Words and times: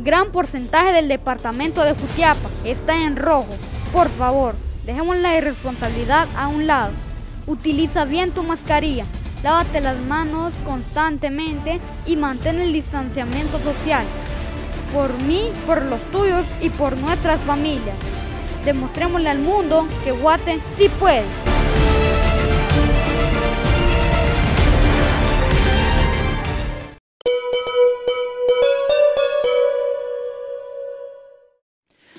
Gran 0.00 0.30
porcentaje 0.30 0.92
del 0.92 1.08
departamento 1.08 1.82
de 1.82 1.92
Jutiapa 1.92 2.48
está 2.64 3.04
en 3.04 3.16
rojo. 3.16 3.48
Por 3.92 4.08
favor, 4.08 4.54
dejemos 4.86 5.16
la 5.16 5.36
irresponsabilidad 5.36 6.28
a 6.36 6.46
un 6.46 6.68
lado. 6.68 6.92
Utiliza 7.48 8.04
bien 8.04 8.30
tu 8.30 8.44
mascarilla, 8.44 9.06
lávate 9.42 9.80
las 9.80 9.98
manos 9.98 10.52
constantemente 10.64 11.80
y 12.06 12.14
mantén 12.14 12.60
el 12.60 12.72
distanciamiento 12.72 13.58
social. 13.58 14.04
Por 14.94 15.12
mí, 15.24 15.50
por 15.66 15.82
los 15.82 16.00
tuyos 16.12 16.44
y 16.60 16.70
por 16.70 16.96
nuestras 16.98 17.40
familias. 17.40 17.96
Demostrémosle 18.64 19.28
al 19.28 19.40
mundo 19.40 19.88
que 20.04 20.12
Guate 20.12 20.60
sí 20.78 20.88
puede. 21.00 21.47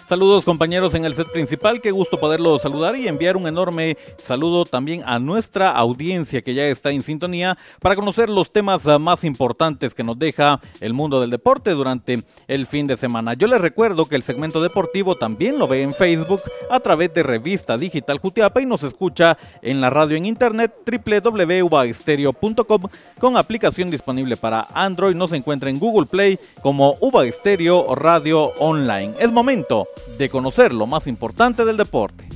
Saludos 0.10 0.44
compañeros 0.44 0.96
en 0.96 1.06
el 1.06 1.14
set 1.14 1.32
principal, 1.32 1.82
qué 1.82 1.92
gusto 1.92 2.18
poderlo 2.18 2.58
saludar 2.58 2.96
y 2.98 3.08
enviar 3.08 3.38
un 3.38 3.46
enorme 3.46 3.96
saludo 4.18 4.66
también 4.66 5.04
a 5.06 5.20
nuestra 5.20 5.70
audiencia 5.70 6.42
que 6.42 6.56
ya 6.56 6.66
está 6.66 6.90
en 6.90 7.04
sintonía 7.04 7.60
para 7.80 7.94
conocer 7.94 8.28
los 8.28 8.52
temas 8.52 8.88
ah, 8.88 8.98
más 8.98 9.24
importantes 9.24 9.94
que 9.94 10.04
nos 10.04 10.18
deja 10.18 10.62
el 10.82 10.96
mundo 10.96 11.22
del 11.22 11.30
deporte 11.30 11.70
durante 11.74 12.24
el 12.48 12.66
fin 12.66 12.88
de 12.88 12.98
semana. 12.98 13.36
Yo 13.36 13.46
les 13.46 13.62
recuerdo 13.62 14.08
que 14.08 14.16
el 14.16 14.24
segmento 14.24 14.64
deportivo 14.64 15.14
también 15.14 15.60
lo 15.60 15.68
ve 15.68 15.84
en 15.84 15.94
Facebook 15.94 16.42
a 16.72 16.80
través 16.80 17.14
de 17.14 17.22
revista 17.22 17.78
digital 17.78 18.18
Jutiapa 18.18 18.64
y 18.64 18.66
nos 18.66 18.82
escucha 18.82 19.38
en 19.62 19.80
la 19.80 19.92
radio 19.92 20.18
en 20.18 20.26
internet 20.26 20.74
www.ubaestereo.com 20.88 22.82
con 23.20 23.38
aplicación 23.38 23.92
disponible 23.92 24.38
para 24.38 24.70
Android. 24.74 25.16
Nos 25.16 25.34
encuentra 25.34 25.70
en 25.70 25.78
Google 25.78 26.08
Play 26.08 26.40
como 26.64 26.98
Uba 27.00 27.26
Estéreo 27.26 27.94
Radio 27.94 28.46
Online. 28.58 29.14
Es 29.20 29.32
momento 29.32 29.88
de 30.18 30.30
conocer 30.30 30.74
lo 30.74 30.86
más 30.88 31.08
importante 31.08 31.66
del 31.66 31.78
deporte. 31.78 32.28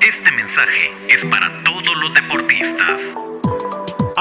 Este 0.00 0.30
mensaje 0.32 0.90
es 1.08 1.24
para. 1.24 1.63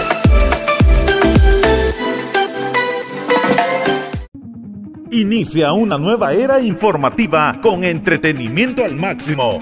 Inicia 5.11 5.73
una 5.73 5.97
nueva 5.97 6.33
era 6.33 6.61
informativa 6.61 7.59
con 7.63 7.83
entretenimiento 7.83 8.85
al 8.85 8.95
máximo. 8.95 9.59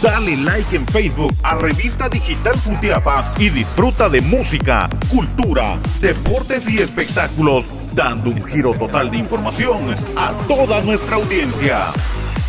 Dale 0.00 0.36
like 0.36 0.76
en 0.76 0.86
Facebook 0.86 1.34
a 1.42 1.56
Revista 1.56 2.08
Digital 2.08 2.54
Futiapa 2.54 3.34
y 3.38 3.50
disfruta 3.50 4.08
de 4.08 4.20
música, 4.20 4.88
cultura, 5.08 5.76
deportes 6.00 6.68
y 6.68 6.78
espectáculos 6.78 7.64
dando 7.94 8.30
un 8.30 8.42
giro 8.44 8.74
total 8.74 9.10
de 9.10 9.18
información 9.18 9.96
a 10.16 10.32
toda 10.48 10.80
nuestra 10.80 11.16
audiencia. 11.16 11.86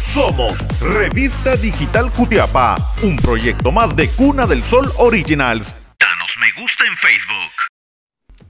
Somos 0.01 0.57
Revista 0.79 1.55
Digital 1.55 2.09
Jutiapa, 2.09 2.75
un 3.03 3.15
proyecto 3.17 3.71
más 3.71 3.95
de 3.95 4.09
Cuna 4.09 4.45
del 4.45 4.63
Sol 4.63 4.91
Originals. 4.97 5.75
Danos 5.99 6.31
me 6.39 6.61
gusta 6.61 6.85
en 6.85 6.95
Facebook. 6.97 7.53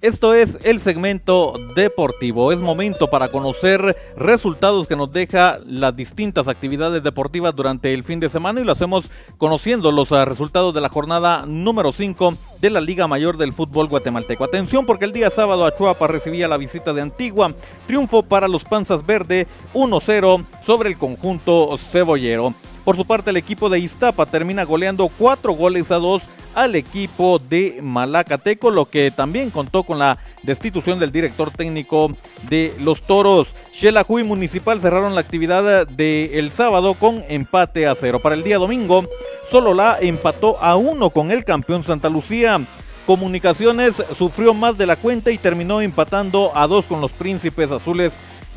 Esto 0.03 0.33
es 0.33 0.59
el 0.65 0.81
segmento 0.81 1.53
deportivo. 1.77 2.51
Es 2.51 2.59
momento 2.59 3.09
para 3.09 3.29
conocer 3.29 3.95
resultados 4.17 4.85
que 4.85 4.97
nos 4.97 5.13
deja 5.13 5.59
las 5.65 5.95
distintas 5.95 6.49
actividades 6.49 7.01
deportivas 7.01 7.55
durante 7.55 7.93
el 7.93 8.03
fin 8.03 8.19
de 8.19 8.27
semana 8.27 8.59
y 8.59 8.65
lo 8.65 8.73
hacemos 8.73 9.09
conociendo 9.37 9.93
los 9.93 10.11
ah, 10.11 10.25
resultados 10.25 10.73
de 10.73 10.81
la 10.81 10.89
jornada 10.89 11.45
número 11.47 11.93
5 11.93 12.33
de 12.59 12.69
la 12.69 12.81
Liga 12.81 13.07
Mayor 13.07 13.37
del 13.37 13.53
Fútbol 13.53 13.87
Guatemalteco. 13.87 14.43
Atención 14.43 14.85
porque 14.85 15.05
el 15.05 15.13
día 15.13 15.29
sábado 15.29 15.65
Achuapa 15.65 16.07
recibía 16.07 16.49
la 16.49 16.57
visita 16.57 16.91
de 16.91 17.01
Antigua. 17.01 17.53
Triunfo 17.87 18.23
para 18.23 18.49
los 18.49 18.65
Panzas 18.65 19.05
Verde 19.05 19.47
1-0 19.73 20.45
sobre 20.65 20.89
el 20.89 20.97
conjunto 20.97 21.77
cebollero. 21.77 22.53
Por 22.83 22.97
su 22.97 23.05
parte, 23.05 23.29
el 23.29 23.37
equipo 23.37 23.69
de 23.69 23.79
Iztapa 23.79 24.25
termina 24.25 24.65
goleando 24.65 25.09
4 25.17 25.53
goles 25.53 25.91
a 25.91 25.95
2 25.95 26.23
al 26.55 26.75
equipo 26.75 27.39
de 27.39 27.79
Malacateco, 27.81 28.71
lo 28.71 28.85
que 28.85 29.11
también 29.11 29.49
contó 29.49 29.83
con 29.83 29.99
la 29.99 30.17
destitución 30.43 30.99
del 30.99 31.11
director 31.11 31.51
técnico 31.51 32.15
de 32.49 32.73
los 32.79 33.01
Toros. 33.03 33.55
Xelajú 33.73 34.19
y 34.19 34.23
Municipal 34.23 34.81
cerraron 34.81 35.15
la 35.15 35.21
actividad 35.21 35.87
del 35.87 36.51
sábado 36.51 36.93
con 36.93 37.23
empate 37.29 37.87
a 37.87 37.95
cero. 37.95 38.19
Para 38.21 38.35
el 38.35 38.43
día 38.43 38.57
domingo, 38.57 39.07
solo 39.49 39.73
la 39.73 39.97
empató 39.99 40.57
a 40.61 40.75
uno 40.75 41.09
con 41.09 41.31
el 41.31 41.45
campeón 41.45 41.83
Santa 41.83 42.09
Lucía. 42.09 42.61
Comunicaciones 43.05 44.01
sufrió 44.17 44.53
más 44.53 44.77
de 44.77 44.85
la 44.85 44.95
cuenta 44.95 45.31
y 45.31 45.37
terminó 45.37 45.81
empatando 45.81 46.51
a 46.55 46.67
dos 46.67 46.85
con 46.85 47.01
los 47.01 47.11
príncipes 47.11 47.69
azules 47.69 48.13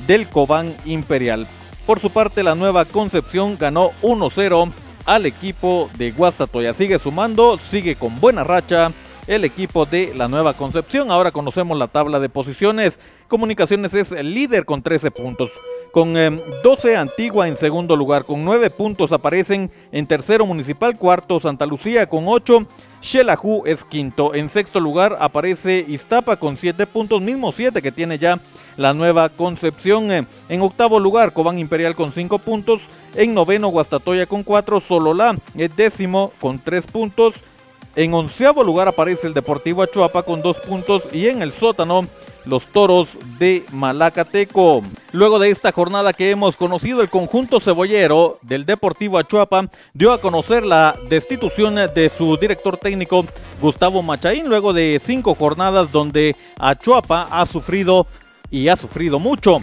del 0.06 0.28
Cobán 0.28 0.76
Imperial. 0.84 1.46
Por 1.86 2.00
su 2.00 2.10
parte, 2.10 2.42
la 2.42 2.54
nueva 2.54 2.84
Concepción 2.84 3.56
ganó 3.58 3.90
1-0 4.02 4.72
al 5.06 5.24
equipo 5.24 5.88
de 5.96 6.10
Guastatoya. 6.10 6.74
Sigue 6.74 6.98
sumando, 6.98 7.58
sigue 7.58 7.94
con 7.94 8.20
buena 8.20 8.44
racha 8.44 8.92
el 9.26 9.44
equipo 9.44 9.86
de 9.86 10.12
la 10.14 10.28
Nueva 10.28 10.54
Concepción. 10.54 11.10
Ahora 11.10 11.30
conocemos 11.30 11.78
la 11.78 11.88
tabla 11.88 12.20
de 12.20 12.28
posiciones. 12.28 13.00
Comunicaciones 13.28 13.94
es 13.94 14.12
el 14.12 14.34
líder 14.34 14.64
con 14.64 14.82
13 14.82 15.10
puntos. 15.10 15.50
Con 15.92 16.12
12 16.12 16.92
em, 16.92 16.98
Antigua 16.98 17.48
en 17.48 17.56
segundo 17.56 17.96
lugar, 17.96 18.24
con 18.24 18.44
9 18.44 18.68
puntos 18.70 19.12
aparecen 19.12 19.70
en 19.92 20.06
tercero 20.06 20.44
Municipal, 20.44 20.98
cuarto 20.98 21.40
Santa 21.40 21.64
Lucía 21.64 22.06
con 22.06 22.24
8, 22.28 22.66
Xelajú 23.00 23.62
es 23.64 23.82
quinto. 23.84 24.34
En 24.34 24.50
sexto 24.50 24.78
lugar 24.78 25.16
aparece 25.20 25.86
Iztapa 25.88 26.36
con 26.36 26.58
7 26.58 26.86
puntos, 26.86 27.22
mismo 27.22 27.50
7 27.50 27.80
que 27.80 27.92
tiene 27.92 28.18
ya 28.18 28.38
la 28.76 28.92
nueva 28.92 29.28
Concepción. 29.28 30.10
En 30.48 30.60
octavo 30.62 31.00
lugar 31.00 31.32
Cobán 31.32 31.58
Imperial 31.58 31.94
con 31.94 32.12
5 32.12 32.38
puntos, 32.38 32.82
en 33.14 33.34
noveno, 33.34 33.68
Guastatoya 33.68 34.26
con 34.26 34.42
4. 34.42 34.80
Sololá 34.80 35.36
es 35.56 35.74
décimo 35.74 36.32
con 36.40 36.58
3 36.58 36.86
puntos. 36.86 37.34
En 37.94 38.12
onceavo 38.12 38.62
lugar 38.62 38.88
aparece 38.88 39.26
el 39.26 39.34
Deportivo 39.34 39.82
Achuapa 39.82 40.22
con 40.22 40.42
2 40.42 40.60
puntos. 40.60 41.08
Y 41.12 41.28
en 41.28 41.40
el 41.40 41.52
sótano, 41.52 42.06
los 42.44 42.66
toros 42.66 43.10
de 43.38 43.64
Malacateco. 43.72 44.82
Luego 45.12 45.38
de 45.38 45.50
esta 45.50 45.72
jornada 45.72 46.12
que 46.12 46.30
hemos 46.30 46.56
conocido, 46.56 47.00
el 47.00 47.08
conjunto 47.08 47.58
cebollero 47.58 48.38
del 48.42 48.66
Deportivo 48.66 49.18
Achuapa 49.18 49.68
dio 49.94 50.12
a 50.12 50.20
conocer 50.20 50.64
la 50.64 50.94
destitución 51.08 51.74
de 51.74 52.10
su 52.10 52.36
director 52.36 52.76
técnico 52.76 53.24
Gustavo 53.60 54.02
Machaín, 54.02 54.48
luego 54.48 54.72
de 54.72 55.00
cinco 55.02 55.34
jornadas 55.34 55.90
donde 55.90 56.36
Achuapa 56.58 57.28
ha 57.30 57.46
sufrido 57.46 58.06
y 58.50 58.68
ha 58.68 58.76
sufrido 58.76 59.18
mucho. 59.18 59.62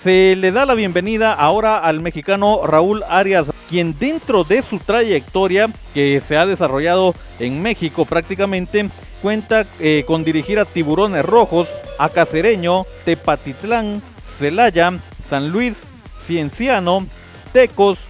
Se 0.00 0.36
le 0.36 0.52
da 0.52 0.66
la 0.66 0.74
bienvenida 0.74 1.32
ahora 1.32 1.78
al 1.78 2.00
mexicano 2.00 2.60
Raúl 2.66 3.02
Arias, 3.08 3.50
quien 3.68 3.98
dentro 3.98 4.44
de 4.44 4.62
su 4.62 4.78
trayectoria 4.78 5.70
que 5.94 6.20
se 6.20 6.36
ha 6.36 6.46
desarrollado 6.46 7.14
en 7.38 7.62
México 7.62 8.04
prácticamente, 8.04 8.90
cuenta 9.22 9.66
eh, 9.80 10.04
con 10.06 10.22
dirigir 10.22 10.58
a 10.58 10.64
Tiburones 10.64 11.24
Rojos, 11.24 11.68
a 11.98 12.08
Cacereño, 12.10 12.84
Tepatitlán, 13.04 14.02
Celaya, 14.38 14.92
San 15.28 15.50
Luis, 15.50 15.82
Cienciano, 16.20 17.06
Tecos, 17.52 18.00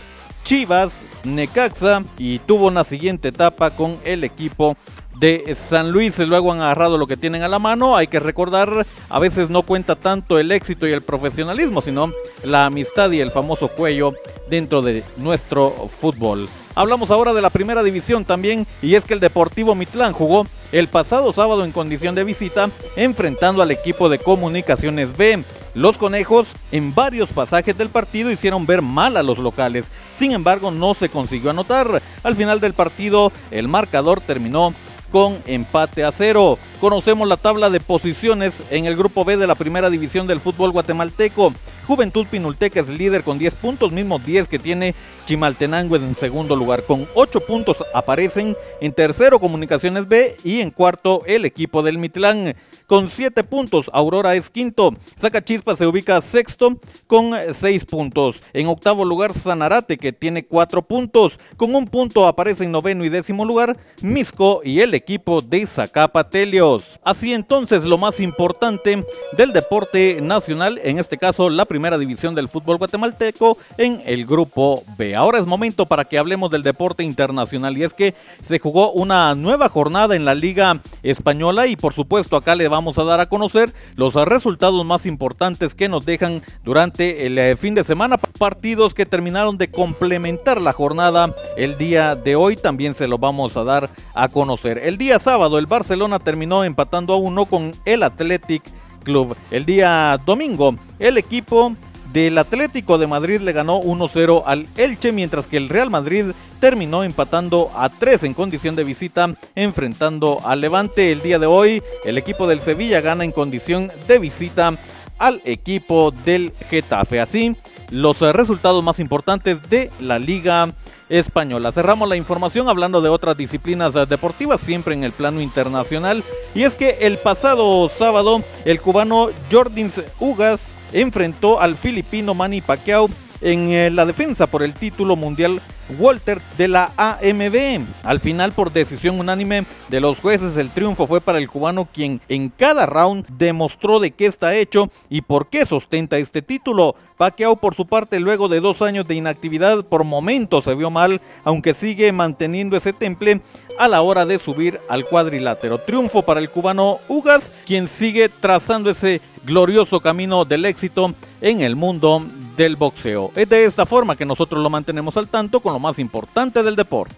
Chivas, 0.45 0.93
Necaxa 1.25 2.03
y 2.19 2.39
tuvo 2.41 2.67
una 2.67 2.85
siguiente 2.85 3.29
etapa 3.29 3.71
con 3.71 3.99
el 4.05 4.25
equipo 4.25 4.77
de 5.19 5.57
San 5.69 5.91
Luis. 5.91 6.19
Luego 6.19 6.53
han 6.53 6.61
agarrado 6.61 6.99
lo 6.99 7.07
que 7.07 7.17
tienen 7.17 7.43
a 7.43 7.49
la 7.49 7.59
mano. 7.59 7.97
Hay 7.97 8.07
que 8.07 8.21
recordar, 8.21 8.87
a 9.09 9.19
veces 9.19 9.51
no 9.51 9.63
cuenta 9.63 9.97
tanto 9.97 10.39
el 10.39 10.53
éxito 10.53 10.87
y 10.87 10.93
el 10.93 11.03
profesionalismo, 11.03 11.83
sino 11.83 12.11
la 12.45 12.67
amistad 12.67 13.11
y 13.11 13.21
el 13.21 13.31
famoso 13.31 13.69
cuello 13.69 14.15
dentro 14.49 14.83
de 14.83 15.03
nuestro 15.17 15.89
fútbol. 16.01 16.49
Hablamos 16.75 17.11
ahora 17.11 17.33
de 17.33 17.41
la 17.41 17.49
primera 17.49 17.83
división 17.83 18.27
también 18.27 18.67
y 18.83 18.97
es 18.97 19.05
que 19.07 19.15
el 19.15 19.21
Deportivo 19.21 19.75
Mitlán 19.75 20.13
jugó 20.13 20.47
el 20.73 20.89
pasado 20.89 21.33
sábado 21.33 21.65
en 21.65 21.73
condición 21.73 22.15
de 22.15 22.23
visita 22.25 22.69
enfrentando 22.97 23.62
al 23.62 23.71
equipo 23.71 24.11
de 24.11 24.19
Comunicaciones 24.19 25.17
B. 25.17 25.43
Los 25.75 25.97
conejos 25.97 26.49
en 26.73 26.95
varios 26.95 27.31
pasajes 27.31 27.79
del 27.79 27.89
partido 27.89 28.31
hicieron 28.31 28.67
ver 28.67 28.83
mal 28.83 29.17
a 29.17 29.23
los 29.23 29.39
locales, 29.39 29.87
sin 30.19 30.33
embargo 30.33 30.71
no 30.71 30.93
se 30.93 31.09
consiguió 31.09 31.51
anotar. 31.51 32.03
Al 32.23 32.37
final 32.37 32.61
del 32.61 32.75
partido 32.75 33.33
el 33.51 33.69
marcador 33.69 34.21
terminó 34.21 34.75
con 35.11 35.38
empate 35.47 36.05
a 36.05 36.12
cero. 36.12 36.58
Conocemos 36.81 37.26
la 37.29 37.37
tabla 37.37 37.70
de 37.70 37.81
posiciones 37.81 38.62
en 38.70 38.87
el 38.87 38.97
grupo 38.97 39.25
B 39.25 39.37
de 39.37 39.47
la 39.47 39.55
primera 39.55 39.91
división 39.91 40.26
del 40.26 40.41
fútbol 40.41 40.73
guatemalteco. 40.73 41.53
Juventud 41.87 42.27
Pinulteca 42.27 42.81
es 42.81 42.88
líder 42.88 43.23
con 43.23 43.38
10 43.38 43.55
puntos, 43.55 43.93
mismos 43.93 44.25
10 44.27 44.49
que 44.49 44.59
tiene 44.59 44.94
Chimaltenango 45.27 45.97
en 45.97 46.17
segundo 46.17 46.56
lugar. 46.56 46.83
Con 46.83 47.06
8 47.15 47.41
puntos 47.41 47.77
aparecen 47.94 48.56
en 48.81 48.93
tercero 48.93 49.38
Comunicaciones 49.38 50.09
B 50.09 50.37
y 50.43 50.61
en 50.61 50.71
cuarto 50.71 51.23
el 51.27 51.44
equipo 51.44 51.83
del 51.83 51.99
Mitlán. 51.99 52.56
Con 52.87 53.11
7 53.11 53.43
puntos, 53.44 53.91
Aurora 53.93 54.35
es 54.37 54.49
quinto. 54.49 54.94
Zacachispa 55.19 55.77
se 55.77 55.87
ubica 55.87 56.21
sexto 56.21 56.79
con 57.06 57.33
6 57.53 57.85
puntos. 57.85 58.43
En 58.53 58.67
octavo 58.67 59.05
lugar, 59.05 59.33
Sanarate 59.33 59.97
que 59.97 60.12
tiene 60.12 60.44
4 60.44 60.83
puntos. 60.83 61.38
Con 61.56 61.75
un 61.75 61.87
punto 61.87 62.27
aparece 62.27 62.65
en 62.65 62.73
noveno 62.73 63.05
y 63.05 63.09
décimo 63.09 63.44
lugar 63.44 63.77
Misco 64.03 64.61
y 64.65 64.81
el 64.81 64.94
equipo 64.94 65.41
de 65.41 65.67
Zacapa 65.67 66.31
Telios. 66.31 66.99
Así 67.03 67.33
entonces, 67.33 67.85
lo 67.85 67.99
más 67.99 68.21
importante 68.21 69.05
del 69.37 69.53
deporte 69.53 70.21
nacional, 70.21 70.81
en 70.83 70.99
este 70.99 71.19
caso 71.19 71.49
la 71.49 71.65
primera 71.65 71.75
división 71.99 72.34
del 72.34 72.49
fútbol 72.49 72.78
guatemalteco 72.78 73.58
en 73.78 74.02
el 74.05 74.26
grupo 74.26 74.82
B. 74.99 75.14
Ahora 75.14 75.38
es 75.38 75.46
momento 75.46 75.87
para 75.87 76.05
que 76.05 76.19
hablemos 76.19 76.50
del 76.50 76.62
deporte 76.62 77.05
internacional 77.05 77.76
y 77.78 77.84
es 77.84 77.93
que 77.93 78.14
se 78.43 78.58
jugó 78.58 78.93
una 78.93 79.34
nueva 79.34 79.69
jornada 79.69 80.17
en 80.17 80.25
la 80.25 80.34
Liga 80.34 80.81
Española 81.02 81.67
y 81.67 81.76
por 81.76 81.94
supuesto 81.94 82.37
acá 82.37 82.56
le 82.56 82.69
vamos 82.69 82.99
a 82.99 83.05
dar 83.05 83.20
a 83.20 83.28
conocer 83.28 83.73
los 83.94 84.14
resultados 84.14 84.84
más 84.84 85.06
importantes 85.06 85.75
que 85.75 85.88
nos 85.88 86.05
dejan 86.05 86.43
durante 86.64 87.26
el 87.26 87.38
eh, 87.38 87.56
fin 87.56 87.75
de 87.75 87.84
semana. 87.84 88.19
Partidos 88.19 88.94
que 88.94 89.06
terminaron 89.06 89.58
de 89.58 89.70
complementar 89.70 90.61
la 90.61 90.73
jornada 90.73 91.34
el 91.56 91.78
día 91.78 92.17
de 92.17 92.37
hoy 92.37 92.56
también 92.56 92.94
se 92.94 93.06
lo 93.06 93.19
vamos 93.19 93.56
a 93.56 93.64
dar 93.64 93.90
a 94.14 94.28
conocer. 94.28 94.78
El 94.78 94.99
día 94.99 95.19
sábado 95.19 95.58
el 95.58 95.67
Barcelona 95.67 96.19
terminó 96.19 96.64
empatando 96.64 97.12
a 97.12 97.19
uno 97.19 97.46
con 97.46 97.73
el 97.84 98.02
Athletic 98.02 98.62
Club. 99.06 99.37
El 99.53 99.64
día 99.64 100.20
domingo, 100.26 100.76
el 100.99 101.17
equipo 101.17 101.75
del 102.12 102.37
Atlético 102.38 102.99
de 102.99 103.06
Madrid 103.06 103.41
le 103.41 103.53
ganó 103.53 103.81
1-0 103.81 104.43
al 104.44 104.67
Elche, 104.76 105.12
mientras 105.12 105.47
que 105.47 105.56
el 105.56 105.69
Real 105.69 105.91
Madrid 105.91 106.26
terminó 106.61 107.05
empatando 107.05 107.70
a 107.76 107.88
3 107.88 108.25
en 108.25 108.35
condición 108.35 108.75
de 108.75 108.85
visita, 108.85 109.32
enfrentando 109.55 110.41
al 110.44 110.61
Levante. 110.61 111.12
El 111.12 111.23
día 111.23 111.38
de 111.38 111.47
hoy, 111.47 111.82
el 112.05 112.19
equipo 112.19 112.49
del 112.49 112.61
Sevilla 112.61 113.00
gana 113.00 113.25
en 113.25 113.32
condición 113.32 113.93
de 114.08 114.19
visita 114.19 114.75
al 115.19 115.41
equipo 115.44 116.11
del 116.11 116.52
Getafe. 116.69 117.20
Así, 117.20 117.56
los 117.91 118.21
resultados 118.21 118.83
más 118.83 118.99
importantes 118.99 119.69
de 119.69 119.91
la 120.00 120.19
Liga 120.19 120.73
Española. 121.09 121.73
Cerramos 121.73 122.09
la 122.09 122.17
información 122.17 122.69
hablando 122.69 123.00
de 123.00 123.09
otras 123.09 123.37
disciplinas 123.37 123.94
deportivas, 124.09 124.61
siempre 124.61 124.94
en 124.94 125.05
el 125.05 125.12
plano 125.12 125.41
internacional. 125.41 126.23
Y 126.55 126.65
es 126.65 126.75
que 126.75 126.99
el 127.03 127.19
pasado 127.19 127.88
sábado, 127.88 128.43
el 128.65 128.81
cubano 128.81 129.29
Jordins 129.50 130.03
Ugas 130.19 130.61
enfrentó 130.93 131.61
al 131.61 131.77
filipino 131.77 132.35
Manny 132.35 132.61
Pacquiao 132.61 133.09
en 133.41 133.69
eh, 133.69 133.91
la 133.91 134.06
defensa 134.06 134.47
por 134.47 134.62
el 134.62 134.73
título 134.73 135.17
mundial 135.17 135.61
Walter 135.99 136.41
de 136.59 136.69
la 136.69 136.93
AMB. 136.97 137.87
Al 138.03 138.21
final, 138.21 138.53
por 138.53 138.73
decisión 138.73 139.19
unánime 139.21 139.65
de 139.88 140.00
los 140.00 140.21
jueces, 140.21 140.56
el 140.56 140.71
triunfo 140.71 141.06
fue 141.06 141.21
para 141.21 141.38
el 141.38 141.49
cubano 141.49 141.88
quien 141.93 142.21
en 142.29 142.49
cada 142.49 142.87
round 142.87 143.27
demostró 143.38 144.00
de 144.00 144.11
qué 144.11 144.27
está 144.27 144.55
hecho 144.55 144.91
y 145.09 145.23
por 145.23 145.49
qué 145.49 145.65
sostenta 145.65 146.19
este 146.19 146.43
título. 146.43 146.94
Pacquiao 147.17 147.56
por 147.56 147.75
su 147.75 147.87
parte 147.87 148.21
luego 148.21 148.49
de 148.49 148.61
dos 148.61 148.83
años 148.83 149.09
de 149.09 149.15
inactividad 149.15 149.85
por 149.85 150.05
momentos 150.05 150.65
se 150.65 150.75
vio 150.75 150.91
mal, 150.91 151.21
aunque 151.44 151.73
sigue 151.73 152.12
manteniendo 152.12 152.77
ese 152.77 152.93
temple 152.93 153.41
a 153.79 153.88
la 153.88 154.03
hora 154.03 154.27
de 154.27 154.38
subir 154.38 154.81
al 154.88 155.05
cuadrilátero. 155.05 155.79
Triunfo 155.79 156.23
para 156.23 156.41
el 156.41 156.50
cubano 156.50 156.99
Ugas, 157.09 157.53
quien 157.65 157.88
sigue 157.88 158.29
trazando 158.29 158.91
ese 158.91 159.21
glorioso 159.47 160.01
camino 160.01 160.45
del 160.45 160.65
éxito 160.65 161.15
en 161.41 161.61
el 161.61 161.77
mundo 161.77 162.23
del 162.57 162.77
boxeo. 162.77 163.31
Es 163.37 163.49
de 163.49 163.65
esta 163.65 163.87
forma 163.87 164.17
que 164.17 164.27
nosotros 164.27 164.63
lo 164.63 164.69
mantenemos 164.69 165.17
al 165.17 165.29
tanto 165.29 165.61
con 165.61 165.73
lo 165.73 165.79
más 165.79 165.99
importante 165.99 166.63
del 166.63 166.77
deporte. 166.77 167.15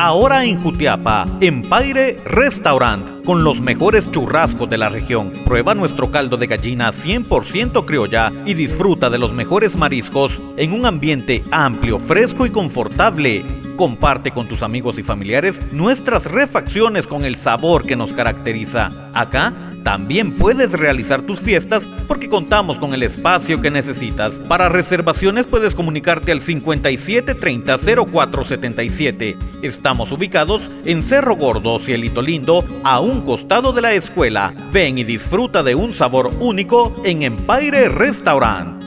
Ahora 0.00 0.44
en 0.44 0.62
Jutiapa, 0.62 1.26
Empire 1.40 2.20
Restaurant, 2.24 3.24
con 3.24 3.42
los 3.42 3.60
mejores 3.60 4.08
churrascos 4.12 4.70
de 4.70 4.78
la 4.78 4.88
región. 4.88 5.32
Prueba 5.44 5.74
nuestro 5.74 6.12
caldo 6.12 6.36
de 6.36 6.46
gallina 6.46 6.92
100% 6.92 7.84
criolla 7.84 8.32
y 8.46 8.54
disfruta 8.54 9.10
de 9.10 9.18
los 9.18 9.32
mejores 9.32 9.76
mariscos 9.76 10.40
en 10.56 10.72
un 10.72 10.86
ambiente 10.86 11.42
amplio, 11.50 11.98
fresco 11.98 12.46
y 12.46 12.50
confortable. 12.50 13.44
Comparte 13.76 14.30
con 14.30 14.46
tus 14.46 14.62
amigos 14.62 15.00
y 15.00 15.02
familiares 15.02 15.60
nuestras 15.72 16.26
refacciones 16.26 17.08
con 17.08 17.24
el 17.24 17.34
sabor 17.34 17.84
que 17.84 17.96
nos 17.96 18.12
caracteriza. 18.12 19.10
Acá 19.14 19.67
también 19.82 20.36
puedes 20.36 20.72
realizar 20.72 21.22
tus 21.22 21.40
fiestas 21.40 21.88
porque 22.06 22.28
contamos 22.28 22.78
con 22.78 22.94
el 22.94 23.02
espacio 23.02 23.60
que 23.60 23.70
necesitas. 23.70 24.40
Para 24.48 24.68
reservaciones 24.68 25.46
puedes 25.46 25.74
comunicarte 25.74 26.32
al 26.32 26.40
5730 26.40 27.78
0477. 27.78 29.36
Estamos 29.62 30.12
ubicados 30.12 30.70
en 30.84 31.02
Cerro 31.02 31.36
Gordo, 31.36 31.78
Cielito 31.78 32.22
Lindo, 32.22 32.64
a 32.84 33.00
un 33.00 33.22
costado 33.22 33.72
de 33.72 33.82
la 33.82 33.92
escuela. 33.92 34.54
Ven 34.72 34.98
y 34.98 35.04
disfruta 35.04 35.62
de 35.62 35.74
un 35.74 35.92
sabor 35.92 36.30
único 36.40 37.00
en 37.04 37.22
Empire 37.22 37.88
Restaurant. 37.88 38.78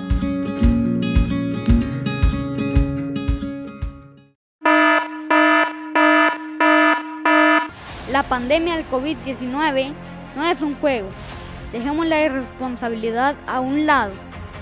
La 8.11 8.23
pandemia 8.23 8.75
del 8.75 8.85
COVID-19 8.88 9.93
no 10.36 10.45
es 10.45 10.62
un 10.62 10.75
juego. 10.75 11.10
Dejemos 11.72 12.06
la 12.06 12.24
irresponsabilidad 12.24 13.36
a 13.48 13.60
un 13.60 13.86
lado. 13.86 14.13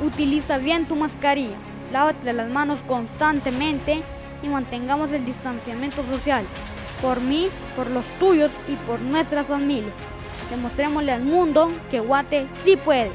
Utiliza 0.04 0.57
bien 0.57 0.86
tu 0.86 0.95
mascarilla. 0.95 1.56
Lávate 1.92 2.33
las 2.33 2.50
manos 2.50 2.80
constantemente 2.88 4.01
y 4.44 4.48
mantengamos 4.48 5.12
el 5.12 5.25
distanciamiento 5.25 6.04
social. 6.04 6.44
Por 7.01 7.21
mí, 7.21 7.48
por 7.75 7.89
los 7.89 8.06
tuyos 8.19 8.51
y 8.68 8.75
por 8.75 9.00
nuestra 9.01 9.44
familia. 9.44 9.92
Demostrémosle 10.50 11.12
al 11.12 11.24
mundo 11.24 11.68
que 11.89 12.00
Guate 12.00 12.48
sí 12.63 12.75
puede. 12.75 13.12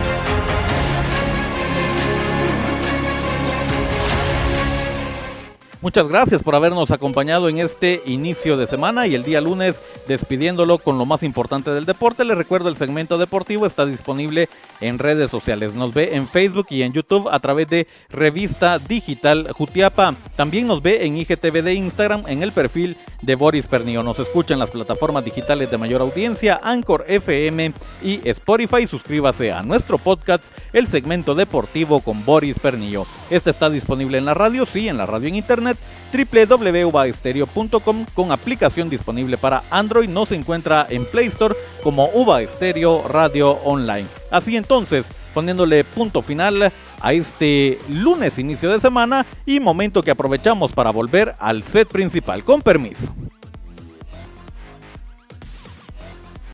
Muchas 5.85 6.09
gracias 6.09 6.43
por 6.43 6.55
habernos 6.55 6.91
acompañado 6.93 7.51
en 7.51 7.59
este 7.59 8.01
inicio 8.07 8.57
de 8.57 8.67
semana 8.67 9.07
y 9.07 9.15
el 9.15 9.23
día 9.23 9.43
lunes 9.43 9.83
despidiéndolo 10.09 10.79
con 10.79 10.97
lo 10.97 11.05
más 11.05 11.23
importante 11.23 11.73
del 11.73 11.85
deporte. 11.85 12.25
Les 12.25 12.39
recuerdo 12.39 12.71
el 12.71 12.79
segmento 12.79 13.19
deportivo 13.19 13.67
está 13.67 13.85
disponible 13.85 14.49
en 14.81 14.99
redes 14.99 15.31
sociales. 15.31 15.75
Nos 15.75 15.93
ve 15.93 16.17
en 16.17 16.27
Facebook 16.27 16.69
y 16.71 16.81
en 16.81 16.95
YouTube 16.95 17.29
a 17.31 17.39
través 17.39 17.69
de 17.69 17.87
Revista 18.09 18.79
Digital 18.79 19.53
Jutiapa. 19.53 20.15
También 20.37 20.67
nos 20.67 20.81
ve 20.81 21.05
en 21.05 21.19
IGTV 21.19 21.63
de 21.63 21.75
Instagram 21.75 22.25
en 22.29 22.43
el 22.43 22.53
perfil 22.53 22.97
de 23.21 23.35
Boris 23.35 23.67
Pernillo. 23.67 24.03
Nos 24.03 24.19
escucha 24.19 24.55
en 24.55 24.61
las 24.61 24.71
plataformas 24.71 25.23
digitales 25.23 25.71
de 25.71 25.77
mayor 25.77 26.01
audiencia, 26.01 26.61
Anchor 26.63 27.05
FM 27.09 27.75
y 28.03 28.27
Spotify. 28.27 28.87
Suscríbase 28.87 29.53
a 29.53 29.63
nuestro 29.63 29.99
podcast, 29.99 30.47
el 30.73 30.87
segmento 30.87 31.35
deportivo 31.35 32.01
con 32.01 32.25
Boris 32.25 32.59
Pernillo. 32.59 33.05
Este 33.29 33.51
está 33.51 33.69
disponible 33.69 34.17
en 34.17 34.25
la 34.25 34.33
radio, 34.33 34.65
sí, 34.65 34.89
en 34.89 34.97
la 34.97 35.05
radio 35.05 35.29
en 35.29 35.37
internet 35.37 35.74
www.uvaestereo.com 36.13 38.07
con 38.15 38.33
aplicación 38.33 38.89
disponible 38.89 39.37
para 39.37 39.65
Android. 39.71 40.09
No 40.09 40.27
se 40.27 40.37
encuentra 40.37 40.87
en 40.89 41.05
Play 41.07 41.27
Store 41.27 41.55
como 41.83 42.09
Uva 42.15 42.43
Estéreo 42.43 43.07
Radio 43.09 43.51
Online. 43.65 44.07
Así 44.31 44.57
entonces, 44.57 45.07
poniéndole 45.33 45.85
punto 45.85 46.23
final 46.23 46.73
a 47.01 47.13
este 47.13 47.79
lunes 47.89 48.39
inicio 48.39 48.71
de 48.71 48.81
semana 48.81 49.27
y 49.45 49.61
momento 49.61 50.03
que 50.03 50.11
aprovechamos 50.11 50.73
para 50.73 50.91
volver 50.91 51.35
al 51.39 51.63
set 51.63 51.89
principal. 51.89 52.45
Con 52.45 52.63
permiso. 52.63 53.13